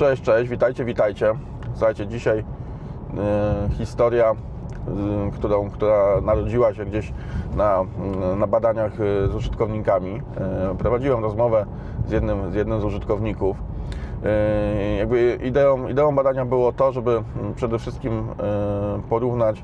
[0.00, 1.34] Cześć, cześć, witajcie, witajcie.
[1.72, 2.44] Słuchajcie, dzisiaj y,
[3.74, 7.12] historia, y, którą, która narodziła się gdzieś
[7.56, 7.84] na,
[8.32, 10.16] y, na badaniach y, z użytkownikami.
[10.72, 11.66] Y, prowadziłem rozmowę
[12.06, 13.56] z jednym z, jednym z użytkowników.
[13.56, 18.28] Y, jakby ideą, ideą badania było to, żeby mm, przede wszystkim
[19.08, 19.62] porównać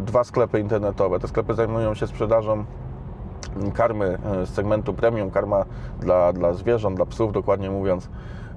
[0.00, 1.20] dwa sklepy internetowe.
[1.20, 2.64] Te sklepy zajmują się sprzedażą
[3.74, 5.64] karmy e, z segmentu premium, karma
[6.00, 8.08] dla, dla zwierząt, dla psów dokładnie mówiąc.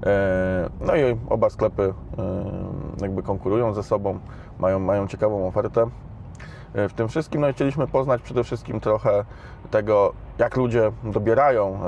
[0.06, 4.18] E, No i oba sklepy e, jakby konkurują ze sobą,
[4.58, 5.86] mają, mają ciekawą ofertę.
[6.74, 9.24] W tym wszystkim no chcieliśmy poznać przede wszystkim trochę
[9.70, 11.80] tego, jak ludzie dobierają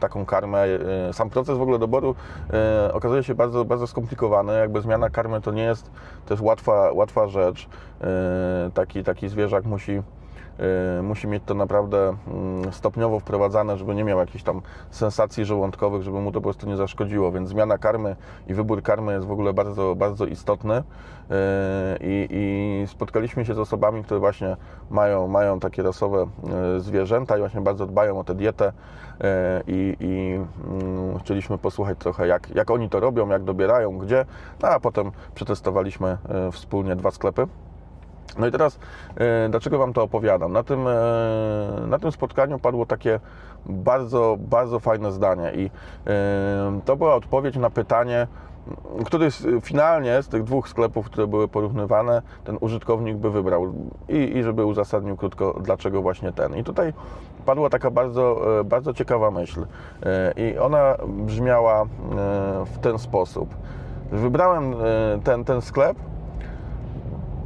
[0.00, 0.64] taką karmę.
[1.12, 2.14] Sam proces w ogóle doboru
[2.92, 4.58] okazuje się bardzo, bardzo skomplikowany.
[4.58, 5.90] Jakby zmiana karmy to nie jest
[6.26, 7.68] też łatwa, łatwa rzecz.
[8.74, 10.02] Taki, taki zwierzak musi
[11.02, 16.20] musi mieć to naprawdę mm, stopniowo wprowadzane, żeby nie miał jakichś tam sensacji żołądkowych, żeby
[16.20, 18.16] mu to po prostu nie zaszkodziło, więc zmiana karmy
[18.48, 20.76] i wybór karmy jest w ogóle bardzo, bardzo istotny.
[20.76, 21.34] Y,
[22.00, 24.56] i, i spotkaliśmy się z osobami, które właśnie
[24.90, 26.26] mają, mają takie rasowe
[26.76, 28.68] y, zwierzęta i właśnie bardzo dbają o tę dietę.
[28.68, 28.72] Y,
[29.66, 34.24] i, i mm, chcieliśmy posłuchać trochę jak, jak oni to robią, jak dobierają, gdzie,
[34.62, 37.46] no a potem przetestowaliśmy y, wspólnie dwa sklepy.
[38.38, 38.78] No i teraz,
[39.16, 40.52] e, dlaczego Wam to opowiadam?
[40.52, 40.92] Na tym, e,
[41.86, 43.20] na tym spotkaniu padło takie
[43.66, 45.70] bardzo, bardzo fajne zdanie i
[46.06, 48.26] e, to była odpowiedź na pytanie,
[49.04, 49.28] który
[49.60, 53.72] finalnie z tych dwóch sklepów, które były porównywane, ten użytkownik by wybrał
[54.08, 56.56] i, i żeby uzasadnił krótko, dlaczego właśnie ten.
[56.56, 56.92] I tutaj
[57.46, 59.66] padła taka bardzo, bardzo ciekawa myśl
[60.36, 61.84] i ona brzmiała
[62.64, 63.54] w ten sposób.
[64.12, 64.74] Wybrałem
[65.24, 65.96] ten, ten sklep,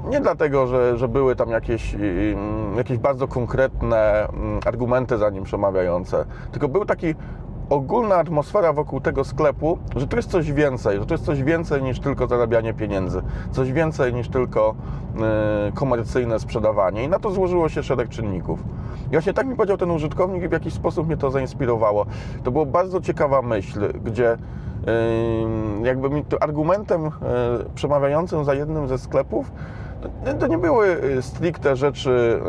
[0.09, 5.45] nie dlatego, że, że były tam jakieś, mm, jakieś bardzo konkretne mm, argumenty za nim
[5.45, 7.15] przemawiające, tylko był taki
[7.71, 11.83] ogólna atmosfera wokół tego sklepu, że to jest coś więcej, że to jest coś więcej
[11.83, 14.75] niż tylko zarabianie pieniędzy, coś więcej niż tylko
[15.69, 17.05] y, komercyjne sprzedawanie.
[17.05, 18.61] I na to złożyło się szereg czynników.
[19.07, 22.07] I właśnie tak mi powiedział ten użytkownik i w jakiś sposób mnie to zainspirowało.
[22.45, 24.37] To była bardzo ciekawa myśl, gdzie
[25.83, 27.11] jakby mi argumentem e,
[27.75, 29.53] przemawiającym za jednym ze sklepów
[30.25, 32.41] to- to nie były y, stricte rzeczy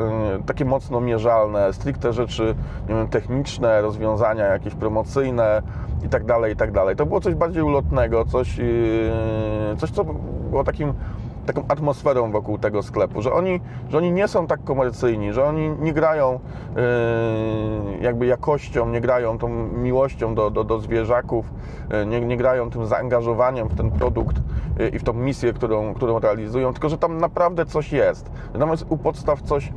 [0.41, 2.55] y, takie mocno mierzalne, stricte rzeczy
[2.89, 5.61] nie wiem, techniczne, rozwiązania jakieś promocyjne
[6.05, 6.95] i tak dalej, i tak.
[6.95, 9.11] To było coś bardziej ulotnego, coś, y,
[9.77, 10.03] coś co
[10.49, 10.93] było takim
[11.45, 15.69] taką atmosferą wokół tego sklepu, że oni, że oni nie są tak komercyjni, że oni
[15.79, 16.39] nie grają
[16.75, 16.81] yy,
[18.01, 21.53] jakby jakością, nie grają tą miłością do, do, do zwierzaków,
[21.89, 24.35] yy, nie, nie grają tym zaangażowaniem w ten produkt
[24.79, 28.31] yy, i w tą misję, którą, którą realizują, tylko że tam naprawdę coś jest.
[28.59, 29.73] Tam jest u podstaw coś,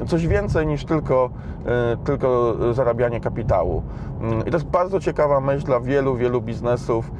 [0.00, 1.30] yy, coś więcej niż tylko,
[1.64, 3.82] yy, tylko zarabianie kapitału.
[4.20, 7.10] Yy, I to jest bardzo ciekawa myśl dla wielu, wielu biznesów,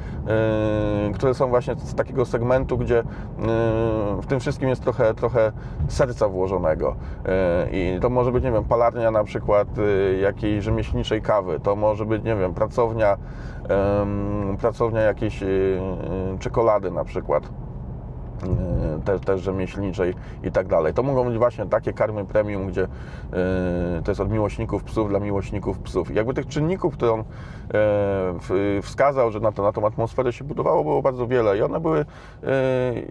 [1.13, 3.03] które są właśnie z takiego segmentu, gdzie
[4.21, 5.51] w tym wszystkim jest trochę, trochę
[5.87, 6.95] serca włożonego.
[7.25, 7.31] Yy,
[7.71, 12.05] I to może być, nie wiem, palarnia na przykład yy, jakiejś rzemieślniczej kawy, to może
[12.05, 13.17] być, nie wiem, pracownia,
[14.49, 15.47] yy, pracownia jakiejś yy,
[16.31, 17.64] yy, czekolady na przykład yy,
[19.05, 20.13] też, też rzemieślniczej
[20.43, 20.93] i tak dalej.
[20.93, 22.87] To mogą być właśnie takie karmy premium, gdzie yy,
[24.03, 26.15] to jest od miłośników psów dla miłośników psów.
[26.15, 27.23] Jakby tych czynników, które on
[28.41, 31.79] w- wskazał, że na, to, na tą atmosferę się budowało, było bardzo wiele i one
[31.79, 32.05] były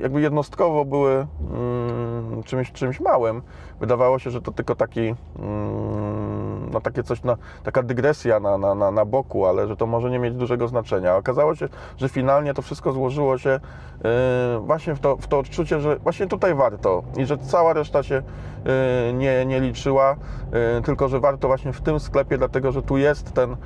[0.03, 3.43] jakby jednostkowo były mm, czymś, czymś małym.
[3.81, 6.44] Wydawało się, że to tylko taki mm,
[6.75, 10.11] no takie coś, na, taka dygresja na, na, na, na boku, ale że to może
[10.11, 11.17] nie mieć dużego znaczenia.
[11.17, 14.11] Okazało się, że finalnie to wszystko złożyło się yy,
[14.61, 18.15] właśnie w to, w to odczucie, że właśnie tutaj warto i że cała reszta się
[18.15, 20.17] yy, nie, nie liczyła,
[20.53, 23.57] yy, tylko że warto właśnie w tym sklepie, dlatego że tu jest ten, yy,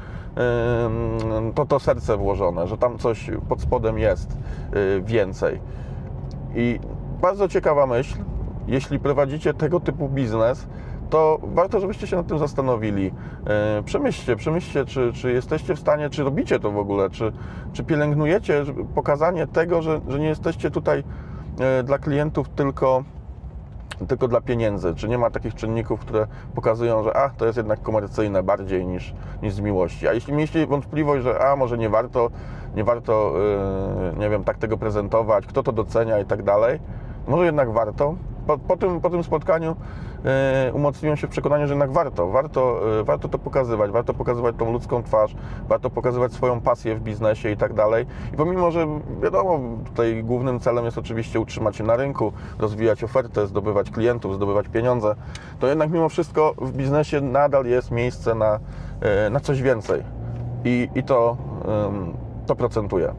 [1.55, 4.37] to, to serce włożone, że tam coś pod spodem jest
[4.73, 5.61] yy, więcej.
[6.55, 6.81] I
[7.21, 8.19] bardzo ciekawa myśl,
[8.67, 10.67] jeśli prowadzicie tego typu biznes,
[11.11, 13.13] to warto, żebyście się nad tym zastanowili.
[13.47, 17.33] E, Przemyślcie, przemyślcie, czy, czy jesteście w stanie, czy robicie to w ogóle, czy,
[17.73, 18.65] czy pielęgnujecie
[18.95, 21.05] pokazanie tego, że, że nie jesteście tutaj
[21.61, 23.05] e, dla klientów tylko
[24.09, 24.95] tylko dla pieniędzy?
[24.95, 29.15] Czy nie ma takich czynników, które pokazują, że a, to jest jednak komercyjne bardziej niż,
[29.43, 30.09] niż z miłości?
[30.09, 32.31] A jeśli mieliście wątpliwość, że a, może nie warto,
[32.77, 33.33] nie warto,
[34.13, 36.81] yy, nie wiem, tak tego prezentować, kto to docenia i tak dalej,
[37.29, 38.15] może jednak warto.
[38.47, 39.77] Po, po, tym, po tym spotkaniu
[40.73, 44.73] umocniłem się w przekonaniu, że jednak warto, warto, yy, warto to pokazywać, warto pokazywać tą
[44.73, 45.35] ludzką twarz,
[45.69, 48.07] warto pokazywać swoją pasję w biznesie i tak dalej.
[48.35, 48.87] I pomimo, że
[49.23, 54.69] wiadomo, tutaj głównym celem jest oczywiście utrzymać się na rynku, rozwijać ofertę, zdobywać klientów, zdobywać
[54.69, 55.15] pieniądze,
[55.59, 58.61] to jednak mimo wszystko w biznesie nadal jest miejsce na,
[59.25, 60.03] yy, na coś więcej.
[60.65, 61.37] I, i to,
[62.47, 63.15] to procentuje.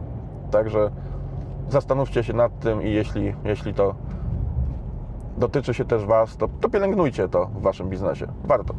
[0.51, 0.91] Także
[1.69, 3.95] zastanówcie się nad tym i jeśli, jeśli to
[5.39, 8.27] dotyczy się też Was, to, to pielęgnujcie to w Waszym biznesie.
[8.43, 8.73] Warto.